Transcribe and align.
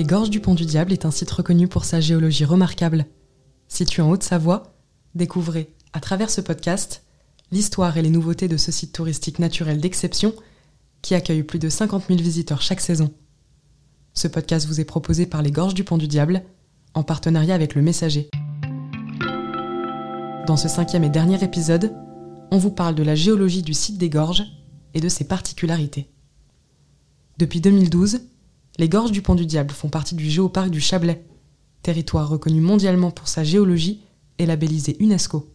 Les 0.00 0.06
Gorges 0.06 0.30
du 0.30 0.40
Pont 0.40 0.54
du 0.54 0.64
Diable 0.64 0.94
est 0.94 1.04
un 1.04 1.10
site 1.10 1.30
reconnu 1.30 1.68
pour 1.68 1.84
sa 1.84 2.00
géologie 2.00 2.46
remarquable. 2.46 3.04
Situé 3.68 4.00
en 4.00 4.08
Haute-Savoie, 4.08 4.72
découvrez, 5.14 5.74
à 5.92 6.00
travers 6.00 6.30
ce 6.30 6.40
podcast, 6.40 7.04
l'histoire 7.52 7.98
et 7.98 8.02
les 8.02 8.08
nouveautés 8.08 8.48
de 8.48 8.56
ce 8.56 8.72
site 8.72 8.94
touristique 8.94 9.38
naturel 9.38 9.78
d'exception 9.78 10.32
qui 11.02 11.14
accueille 11.14 11.42
plus 11.42 11.58
de 11.58 11.68
50 11.68 12.04
000 12.08 12.18
visiteurs 12.18 12.62
chaque 12.62 12.80
saison. 12.80 13.12
Ce 14.14 14.26
podcast 14.26 14.66
vous 14.66 14.80
est 14.80 14.86
proposé 14.86 15.26
par 15.26 15.42
les 15.42 15.50
Gorges 15.50 15.74
du 15.74 15.84
Pont 15.84 15.98
du 15.98 16.08
Diable, 16.08 16.44
en 16.94 17.02
partenariat 17.02 17.54
avec 17.54 17.74
le 17.74 17.82
Messager. 17.82 18.30
Dans 20.46 20.56
ce 20.56 20.68
cinquième 20.68 21.04
et 21.04 21.10
dernier 21.10 21.44
épisode, 21.44 21.92
on 22.50 22.56
vous 22.56 22.70
parle 22.70 22.94
de 22.94 23.02
la 23.02 23.16
géologie 23.16 23.62
du 23.62 23.74
site 23.74 23.98
des 23.98 24.08
gorges 24.08 24.44
et 24.94 25.00
de 25.02 25.10
ses 25.10 25.24
particularités. 25.24 26.08
Depuis 27.36 27.60
2012, 27.60 28.20
les 28.80 28.88
gorges 28.88 29.12
du 29.12 29.20
Pont 29.20 29.34
du 29.34 29.44
Diable 29.44 29.74
font 29.74 29.90
partie 29.90 30.14
du 30.14 30.30
géoparc 30.30 30.70
du 30.70 30.80
Chablais, 30.80 31.22
territoire 31.82 32.30
reconnu 32.30 32.62
mondialement 32.62 33.10
pour 33.10 33.28
sa 33.28 33.44
géologie 33.44 34.00
et 34.38 34.46
labellisé 34.46 34.96
UNESCO. 35.00 35.52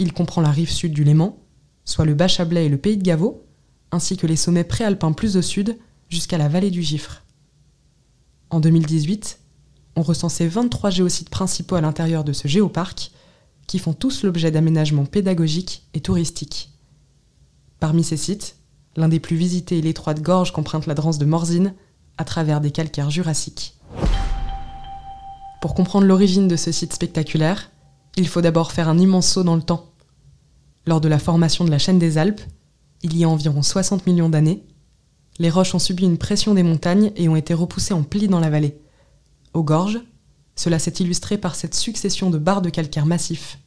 Il 0.00 0.12
comprend 0.12 0.40
la 0.40 0.50
rive 0.50 0.72
sud 0.72 0.92
du 0.92 1.04
Léman, 1.04 1.38
soit 1.84 2.04
le 2.04 2.14
Bas-Chablais 2.14 2.66
et 2.66 2.68
le 2.68 2.78
Pays 2.78 2.96
de 2.96 3.04
Gavot, 3.04 3.46
ainsi 3.92 4.16
que 4.16 4.26
les 4.26 4.34
sommets 4.34 4.64
préalpins 4.64 5.12
plus 5.12 5.36
au 5.36 5.42
sud 5.42 5.78
jusqu'à 6.08 6.36
la 6.36 6.48
vallée 6.48 6.72
du 6.72 6.82
Gifre. 6.82 7.22
En 8.50 8.58
2018, 8.58 9.38
on 9.94 10.02
recensait 10.02 10.48
23 10.48 10.90
géosites 10.90 11.30
principaux 11.30 11.76
à 11.76 11.80
l'intérieur 11.80 12.24
de 12.24 12.32
ce 12.32 12.48
géoparc, 12.48 13.12
qui 13.68 13.78
font 13.78 13.92
tous 13.92 14.24
l'objet 14.24 14.50
d'aménagements 14.50 15.06
pédagogiques 15.06 15.86
et 15.94 16.00
touristiques. 16.00 16.72
Parmi 17.78 18.02
ces 18.02 18.16
sites, 18.16 18.56
l'un 18.96 19.08
des 19.08 19.20
plus 19.20 19.36
visités 19.36 19.78
est 19.78 19.82
l'étroite 19.82 20.20
gorge 20.20 20.52
qu'emprunte 20.52 20.86
la 20.86 20.94
Drance 20.94 21.18
de 21.18 21.24
Morzine, 21.24 21.72
à 22.20 22.24
travers 22.24 22.60
des 22.60 22.70
calcaires 22.70 23.10
jurassiques. 23.10 23.78
Pour 25.62 25.74
comprendre 25.74 26.06
l'origine 26.06 26.48
de 26.48 26.56
ce 26.56 26.70
site 26.70 26.92
spectaculaire, 26.92 27.70
il 28.16 28.28
faut 28.28 28.42
d'abord 28.42 28.72
faire 28.72 28.90
un 28.90 28.98
immense 28.98 29.26
saut 29.26 29.42
dans 29.42 29.56
le 29.56 29.62
temps. 29.62 29.90
Lors 30.86 31.00
de 31.00 31.08
la 31.08 31.18
formation 31.18 31.64
de 31.64 31.70
la 31.70 31.78
chaîne 31.78 31.98
des 31.98 32.18
Alpes, 32.18 32.42
il 33.02 33.16
y 33.16 33.24
a 33.24 33.28
environ 33.28 33.62
60 33.62 34.06
millions 34.06 34.28
d'années, 34.28 34.62
les 35.38 35.48
roches 35.48 35.74
ont 35.74 35.78
subi 35.78 36.04
une 36.04 36.18
pression 36.18 36.52
des 36.52 36.62
montagnes 36.62 37.10
et 37.16 37.30
ont 37.30 37.36
été 37.36 37.54
repoussées 37.54 37.94
en 37.94 38.02
plis 38.02 38.28
dans 38.28 38.40
la 38.40 38.50
vallée. 38.50 38.78
Aux 39.54 39.64
gorges, 39.64 40.00
cela 40.56 40.78
s'est 40.78 41.00
illustré 41.00 41.38
par 41.38 41.54
cette 41.54 41.74
succession 41.74 42.28
de 42.28 42.36
barres 42.36 42.60
de 42.60 42.68
calcaire 42.68 43.06
massifs. 43.06 43.58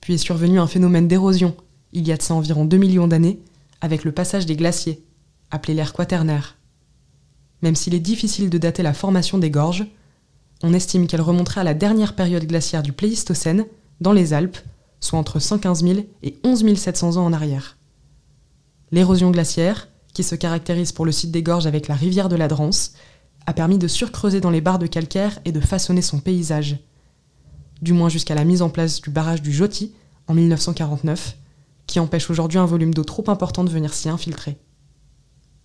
Puis 0.00 0.14
est 0.14 0.18
survenu 0.18 0.60
un 0.60 0.68
phénomène 0.68 1.08
d'érosion, 1.08 1.56
il 1.92 2.06
y 2.06 2.12
a 2.12 2.16
de 2.16 2.22
ça 2.22 2.34
environ 2.34 2.64
2 2.64 2.76
millions 2.76 3.08
d'années, 3.08 3.42
avec 3.80 4.04
le 4.04 4.12
passage 4.12 4.46
des 4.46 4.54
glaciers, 4.54 5.04
appelé 5.50 5.74
l'ère 5.74 5.92
quaternaire. 5.92 6.56
Même 7.62 7.76
s'il 7.76 7.94
est 7.94 8.00
difficile 8.00 8.50
de 8.50 8.58
dater 8.58 8.82
la 8.82 8.92
formation 8.92 9.38
des 9.38 9.50
gorges, 9.50 9.86
on 10.62 10.74
estime 10.74 11.06
qu'elle 11.06 11.20
remonterait 11.20 11.62
à 11.62 11.64
la 11.64 11.74
dernière 11.74 12.14
période 12.14 12.44
glaciaire 12.44 12.82
du 12.82 12.92
Pléistocène, 12.92 13.66
dans 14.00 14.12
les 14.12 14.32
Alpes, 14.32 14.58
soit 15.00 15.18
entre 15.18 15.38
115 15.38 15.82
000 15.82 16.00
et 16.22 16.38
11 16.44 16.74
700 16.76 17.16
ans 17.16 17.24
en 17.24 17.32
arrière. 17.32 17.76
L'érosion 18.90 19.30
glaciaire, 19.30 19.88
qui 20.12 20.22
se 20.22 20.34
caractérise 20.34 20.92
pour 20.92 21.06
le 21.06 21.12
site 21.12 21.30
des 21.30 21.42
gorges 21.42 21.66
avec 21.66 21.88
la 21.88 21.94
rivière 21.94 22.28
de 22.28 22.36
la 22.36 22.48
Drance, 22.48 22.92
a 23.46 23.52
permis 23.52 23.78
de 23.78 23.88
surcreuser 23.88 24.40
dans 24.40 24.50
les 24.50 24.60
barres 24.60 24.78
de 24.78 24.86
calcaire 24.86 25.40
et 25.44 25.52
de 25.52 25.60
façonner 25.60 26.02
son 26.02 26.20
paysage. 26.20 26.78
Du 27.80 27.92
moins 27.92 28.08
jusqu'à 28.08 28.34
la 28.34 28.44
mise 28.44 28.62
en 28.62 28.70
place 28.70 29.00
du 29.00 29.10
barrage 29.10 29.42
du 29.42 29.52
Joti 29.52 29.92
en 30.28 30.34
1949, 30.34 31.36
qui 31.86 31.98
empêche 31.98 32.30
aujourd'hui 32.30 32.58
un 32.58 32.66
volume 32.66 32.94
d'eau 32.94 33.04
trop 33.04 33.24
important 33.28 33.64
de 33.64 33.70
venir 33.70 33.92
s'y 33.92 34.08
infiltrer. 34.08 34.58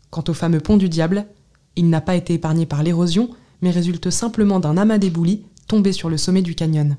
Quant 0.09 0.23
au 0.27 0.33
fameux 0.33 0.59
pont 0.59 0.77
du 0.77 0.89
diable, 0.89 1.27
il 1.77 1.89
n'a 1.89 2.01
pas 2.01 2.15
été 2.15 2.33
épargné 2.33 2.65
par 2.65 2.83
l'érosion, 2.83 3.29
mais 3.61 3.71
résulte 3.71 4.09
simplement 4.09 4.59
d'un 4.59 4.77
amas 4.77 4.97
d'éboulis 4.97 5.43
tombé 5.67 5.93
sur 5.93 6.09
le 6.09 6.17
sommet 6.17 6.41
du 6.41 6.55
canyon. 6.55 6.97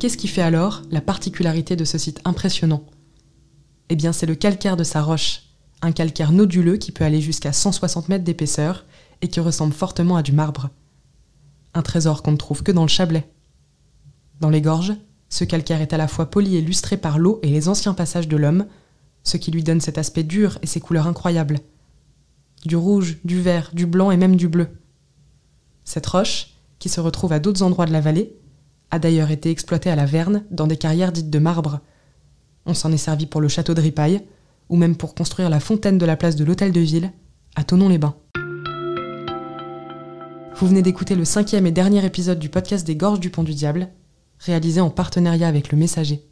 Qu'est-ce 0.00 0.16
qui 0.16 0.28
fait 0.28 0.42
alors 0.42 0.82
la 0.90 1.00
particularité 1.00 1.76
de 1.76 1.84
ce 1.84 1.98
site 1.98 2.20
impressionnant? 2.24 2.84
Eh 3.88 3.96
bien, 3.96 4.12
c'est 4.12 4.26
le 4.26 4.34
calcaire 4.34 4.76
de 4.76 4.84
sa 4.84 5.02
roche, 5.02 5.42
un 5.82 5.92
calcaire 5.92 6.32
noduleux 6.32 6.76
qui 6.76 6.92
peut 6.92 7.04
aller 7.04 7.20
jusqu'à 7.20 7.52
160 7.52 8.08
mètres 8.08 8.24
d'épaisseur 8.24 8.84
et 9.22 9.28
qui 9.28 9.40
ressemble 9.40 9.72
fortement 9.72 10.16
à 10.16 10.22
du 10.22 10.32
marbre. 10.32 10.70
Un 11.74 11.82
trésor 11.82 12.22
qu'on 12.22 12.32
ne 12.32 12.36
trouve 12.36 12.62
que 12.62 12.72
dans 12.72 12.82
le 12.82 12.88
Chablais. 12.88 13.30
Dans 14.40 14.50
les 14.50 14.60
gorges, 14.60 14.94
ce 15.28 15.44
calcaire 15.44 15.80
est 15.80 15.92
à 15.92 15.98
la 15.98 16.08
fois 16.08 16.30
poli 16.30 16.56
et 16.56 16.60
lustré 16.62 16.96
par 16.96 17.18
l'eau 17.18 17.38
et 17.42 17.48
les 17.48 17.68
anciens 17.68 17.94
passages 17.94 18.28
de 18.28 18.36
l'homme, 18.36 18.66
ce 19.24 19.36
qui 19.36 19.50
lui 19.50 19.62
donne 19.62 19.80
cet 19.80 19.98
aspect 19.98 20.22
dur 20.22 20.58
et 20.62 20.66
ses 20.66 20.80
couleurs 20.80 21.06
incroyables. 21.06 21.58
Du 22.66 22.76
rouge, 22.76 23.18
du 23.24 23.40
vert, 23.40 23.70
du 23.72 23.86
blanc 23.86 24.10
et 24.10 24.16
même 24.16 24.36
du 24.36 24.48
bleu. 24.48 24.68
Cette 25.84 26.06
roche, 26.06 26.56
qui 26.78 26.88
se 26.88 27.00
retrouve 27.00 27.32
à 27.32 27.38
d'autres 27.38 27.62
endroits 27.62 27.86
de 27.86 27.92
la 27.92 28.00
vallée, 28.00 28.36
a 28.90 28.98
d'ailleurs 28.98 29.30
été 29.30 29.50
exploitée 29.50 29.88
à 29.88 29.96
la 29.96 30.04
Verne 30.04 30.44
dans 30.50 30.66
des 30.66 30.76
carrières 30.76 31.12
dites 31.12 31.30
de 31.30 31.38
marbre, 31.38 31.80
on 32.66 32.74
s'en 32.74 32.90
est 32.90 32.96
servi 32.96 33.26
pour 33.26 33.40
le 33.40 33.46
château 33.46 33.74
de 33.74 33.80
Ripaille, 33.80 34.22
ou 34.68 34.76
même 34.76 34.96
pour 34.96 35.14
construire 35.14 35.48
la 35.48 35.60
fontaine 35.60 35.98
de 35.98 36.04
la 36.06 36.16
place 36.16 36.34
de 36.34 36.44
l'Hôtel 36.44 36.72
de 36.72 36.80
Ville, 36.80 37.12
à 37.54 37.62
Tonon-les-Bains. 37.62 38.16
Vous 40.56 40.66
venez 40.66 40.82
d'écouter 40.82 41.14
le 41.14 41.24
cinquième 41.24 41.66
et 41.66 41.72
dernier 41.72 42.04
épisode 42.04 42.40
du 42.40 42.48
podcast 42.48 42.84
des 42.84 42.96
Gorges 42.96 43.20
du 43.20 43.30
Pont 43.30 43.44
du 43.44 43.54
Diable, 43.54 43.88
réalisé 44.40 44.80
en 44.80 44.90
partenariat 44.90 45.46
avec 45.46 45.70
le 45.70 45.78
Messager. 45.78 46.28